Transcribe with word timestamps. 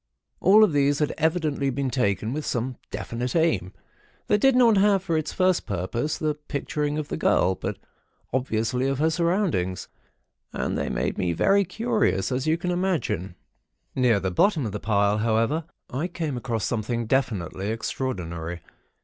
All 0.39 0.63
of 0.63 0.73
these 0.73 0.97
had 0.97 1.13
evidently 1.19 1.69
been 1.69 1.91
taken 1.91 2.33
with 2.33 2.43
some 2.43 2.77
definite 2.89 3.35
aim, 3.35 3.71
that 4.25 4.41
did 4.41 4.55
not 4.55 4.77
have 4.77 5.03
for 5.03 5.15
its 5.15 5.31
first 5.31 5.67
purpose 5.67 6.17
the 6.17 6.33
picturing 6.33 6.97
of 6.97 7.09
the 7.09 7.17
girl, 7.17 7.53
but 7.53 7.77
obviously 8.33 8.87
of 8.87 8.97
her 8.97 9.11
surroundings; 9.11 9.89
and 10.53 10.75
they 10.75 10.89
made 10.89 11.19
me 11.19 11.33
very 11.33 11.63
curious, 11.63 12.31
as 12.31 12.47
you 12.47 12.57
can 12.57 12.71
imagine. 12.71 13.35
Near 13.93 14.19
the 14.19 14.31
bottom 14.31 14.65
of 14.65 14.71
the 14.71 14.79
pile, 14.79 15.19
however, 15.19 15.65
I 15.91 16.07
came 16.07 16.35
upon 16.35 16.61
something 16.61 17.05
definitely 17.05 17.69
extraordinary. 17.69 18.61